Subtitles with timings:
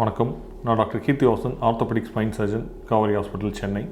[0.00, 0.30] வணக்கம்.
[0.64, 3.82] நான் doctor Keerthi Vasan orthopaedic spine surgeon Kaveri hospital Chennai.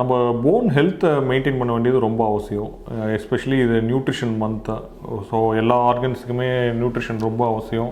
[0.00, 2.70] நம்ம போன் ஹெல்த்தை மெயின்டைன் பண்ண வேண்டியது ரொம்ப அவசியம்.
[3.16, 4.76] எஸ்பெஷலி இது நியூட்ரிஷன் மந்த்து
[5.30, 6.48] ஸோ எல்லா ஆர்கன்ஸுக்குமே
[6.82, 7.90] நியூட்ரிஷன் ரொம்ப அவசியம்.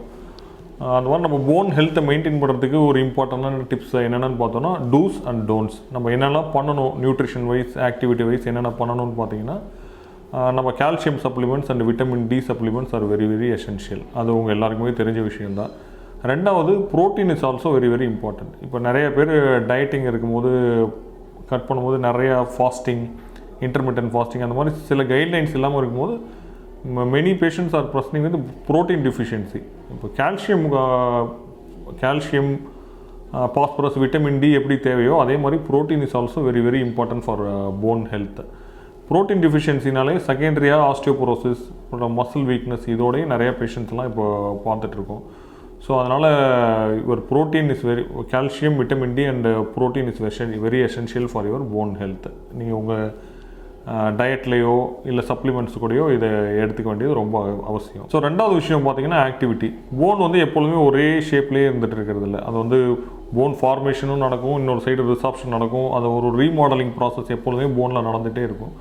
[0.99, 5.81] அந்த மாதிரி நம்ம போன் ஹெல்த்தை மெயின்டைன் பண்ணுறதுக்கு ஒரு இம்பார்ட்டண்டான டிப்ஸ் என்னென்னு பார்த்தோன்னா டூஸ் அண்ட் டோன்ட்ஸ்
[5.97, 9.59] நம்ம என்னெல்லாம் பண்ணணும் நியூட்ரிஷன் வைஸ் ஆக்டிவிட்டி வைஸ் என்னென்ன பண்ணணும்னு பார்த்தீங்கன்னா
[10.59, 15.23] நம்ம calcium supplements and vitamin D supplements are very very essential அது உங்கள் எல்லாருக்குமே தெரிஞ்ச
[15.33, 15.73] விஷயம்தான்.
[16.25, 19.33] ரெண்டாவது protein is also very very important இப்போ நிறைய பேர்
[19.67, 20.51] டயட்டிங் இருக்கும்போது
[21.49, 23.05] கட் பண்ணும்போது நிறையா ஃபாஸ்டிங்
[23.61, 26.17] இன்டர்மீடியன்ட் ஃபாஸ்டிங் அந்த மாதிரி சில கைட்லைன்ஸ் இல்லாமல் இருக்கும்போது
[27.13, 29.61] மெனி பேஷண்ட்ஸ் ஆர் ப்ரஸ்னிங் வந்து புரோட்டீன் டிஃபிஷியன்சி
[29.91, 30.67] இப்போ calcium
[32.03, 32.53] calcium
[33.55, 37.43] phosphorus vitamin D எப்படி தேவையோ அதே மாதிரி protein is also very very important for
[37.83, 38.41] bone health
[39.11, 44.27] protein டிஃபிஷியன்சினாலே செகண்டரியாக ஆஸ்டியோபோரோசிஸ் அப்புறம் மசில் வீக்னஸ் இதோடய நிறையா பேஷண்ட்ஸ்லாம் இப்போ
[44.65, 45.23] பார்த்துட்ருக்கோம்
[45.87, 46.29] ஸோ அதனால்
[47.13, 48.03] ஒரு protein is very
[48.33, 52.29] calcium vitamin D and protein is version very essential for your bone health
[52.61, 53.07] நீங்கள் உங்கள்
[54.19, 54.75] டயட்லேயோ
[55.11, 56.29] இல்லை சப்ளிமெண்ட்ஸ் கூடயோ இதை
[56.63, 57.37] எடுத்துக்க வேண்டியது ரொம்ப
[57.71, 58.05] அவசியம்.
[58.13, 59.69] ஸோ ரெண்டாவது விஷயம் பார்த்தீங்கன்னா ஆக்டிவிட்டி
[60.01, 62.41] போன் வந்து எப்பொழுதுமே ஒரே ஷேப்லேயே இருந்துகிட்டு இருக்கிறது இல்லை.
[62.49, 62.79] அது வந்து
[63.39, 65.89] போன் ஃபார்மேஷனும் நடக்கும் இன்னொரு சைடு ரிசாப்ஷன் நடக்கும்.
[65.99, 68.75] அது ஒரு ரீமாடலிங் ப்ராசஸ் எப்பொழுதுமே போனில் நடந்துகிட்டே இருக்கும்.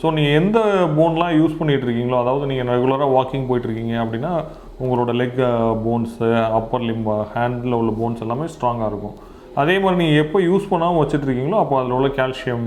[0.00, 0.58] ஸோ நீங்கள் எந்த
[0.96, 4.32] போன்லாம் யூஸ் பண்ணிகிட்டு இருக்கீங்களோ அதாவது நீங்கள் ரெகுலராக வாக்கிங் போயிட்டுருக்கீங்க அப்படின்னா
[4.82, 5.40] உங்களோட லெக்
[5.84, 9.16] போன்ஸு அப்பர் லிம்பா ஹேண்டில் உள்ள போன்ஸ் எல்லாமே ஸ்ட்ராங்காக இருக்கும்.
[9.62, 12.66] அதே மாதிரி நீங்கள் எப்போ யூஸ் பண்ணாமல் வச்சுட்ருக்கீங்களோ அப்போ அதில் உள்ள கால்சியம்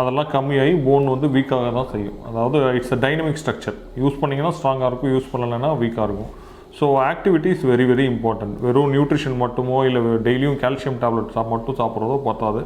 [0.00, 2.18] அதெல்லாம் கம்மியாகி போன் வந்து வீக்காக தான் செய்யும்.
[2.28, 6.32] அதாவது it's a dynamic structure use பண்ணிங்கன்னா ஸ்ட்ராங்காக இருக்கும் யூஸ் பண்ணலைன்னா வீக்காக இருக்கும்.
[6.78, 11.78] So activity is very very important வெறும் நியூட்ரிஷன் மட்டுமோ இல்லை டெய்லியும் கால்சியம் டேப்லெட் சா மட்டும்
[11.80, 12.60] சாப்பிட்றதோ பார்த்தாது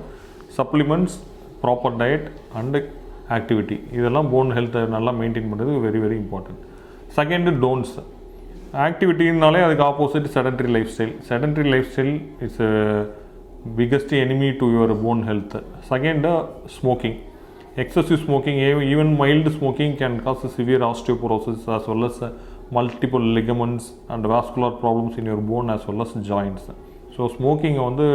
[0.58, 1.16] supplements
[1.62, 2.28] proper diet
[2.60, 2.80] and
[3.36, 6.62] activity இதெல்லாம் போன் ஹெல்த்தை நல்லா மெயின்டைன் பண்ணுறது very very important
[7.16, 7.94] second don'ts
[8.86, 12.62] ஆக்டிவிட்டினாலே அதுக்கு opposite sedentary lifestyle sedentary lifestyle it's
[13.78, 15.56] biggest enemy to your bone health
[15.90, 16.32] second
[16.76, 17.18] smoking
[17.76, 22.32] excessive smoking e- even mild smoking can cause severe osteoporosis as well as uh,
[22.70, 26.64] multiple ligaments and vascular problems in your bone as well as joints
[27.16, 28.06] so ஸ்மோக்கிங்கை வந்து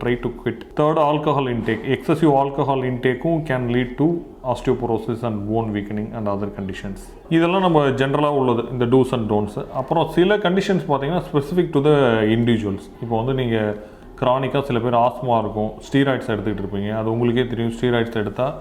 [0.00, 4.06] try to quit third alcohol intake excessive alcohol இன்டேக்கும் can lead to
[4.52, 7.02] osteoporosis and bone weakening and other conditions
[7.36, 11.92] இதெல்லாம் நம்ம ஜென்ரலாக உள்ளது இந்த two's and don'ts அப்புறம் சில conditions பார்த்தீங்கன்னா specific to the
[12.36, 13.72] individuals இப்போ வந்து நீங்கள்
[14.20, 16.90] க்ரானிக்காக சில பேர் ஆஸ்மா இருக்கும் ஸ்டீராய்ட்ஸ் எடுத்துக்கிட்டு இருப்பீங்க.
[17.00, 17.74] அது உங்களுக்கே தெரியும்.
[17.78, 18.54] ஸ்டீராய்ட்ஸ் எடுத்தால்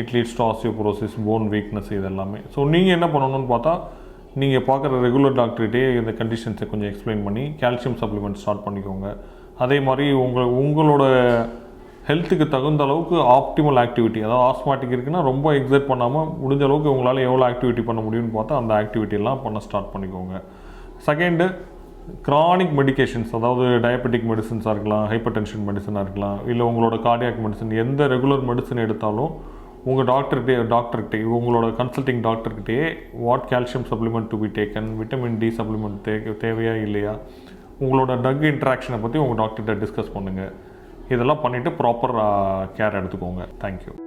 [0.00, 3.74] it leads to osteoporosis bone weakness இது எல்லாமே ஸோ நீங்கள் என்ன பண்ணணும்னு பார்த்தா
[4.40, 9.08] நீங்கள் பார்க்குற ரெகுலர் டாக்டர்கிட்டே இந்த கண்டிஷன்ஸை கொஞ்சம் எக்ஸ்பிளைன் பண்ணி கால்சியம் சப்ளிமெண்ட் ஸ்டார்ட் பண்ணிக்கோங்க.
[9.64, 11.04] அதே மாதிரி உங்கள் உங்களோட
[12.08, 17.44] ஹெல்த்துக்கு தகுந்த அளவுக்கு ஆப்டிமல் ஆக்டிவிட்டி அதாவது ஆஸ்மாட்டிக் இருக்குன்னா ரொம்ப எக்ஸைட் பண்ணாமல் முடிஞ்ச அளவுக்கு உங்களால் எவ்வளோ
[17.50, 20.34] ஆக்டிவிட்டி பண்ண முடியும்னு பார்த்தா அந்த ஆக்டிவிட்டிலாம் பண்ண ஸ்டார்ட் பண்ணிக்கோங்க.
[21.06, 21.46] செகண்டு
[22.26, 28.08] க்ரானிக் மெடிகேஷன்ஸ் அதாவது டயபெட்டிக் மெடிசன்ஸாக இருக்கலாம் ஹைப்பர் டென்ஷன் மெடிசனாக இருக்கலாம் இல்லை உங்களோட கார்டியாக் மெடிசன் எந்த
[28.14, 29.32] ரெகுலர் மெடிசன் எடுத்தாலும்
[29.84, 35.98] உங்கள் டாக்டர்கிட்டே டாக்டர்கிட்டே உங்களோட consulting டாக்டர்கிட்டே what calcium supplement to be taken vitamin D supplement
[36.04, 36.14] தே
[36.44, 37.18] தேவையா இல்லையா?
[37.80, 40.52] உங்களோட ட்ரக் இன்ட்ராக்ஷனை பற்றி உங்கள் டாக்டர்கிட்ட டிஸ்கஸ் பண்ணுங்கள்
[41.08, 42.14] இதெல்லாம் பண்ணிவிட்டு ப்ராப்பர்
[42.76, 43.44] கேர் எடுத்துக்கோங்க.
[43.60, 44.03] தேங்க்யூ